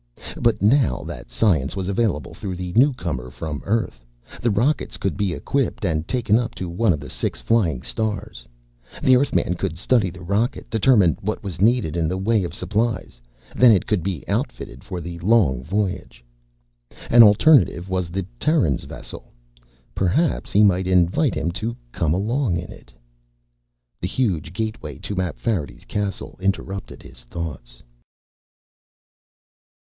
[0.37, 4.03] But now that science was available through the newcomer from Earth,
[4.41, 8.47] the rockets could be equipped and taken up to one of the Six Flying Stars.
[9.03, 13.21] The Earthman could study the rocket, determine what was needed in the way of supplies,
[13.55, 16.25] then it could be outfitted for the long voyage.
[17.11, 19.31] An alternative was the Terran's vessel.
[19.93, 22.91] Perhaps he might invite him to come along in it....
[24.01, 27.83] The huge gateway to Mapfarity's castle interrupted his thoughts.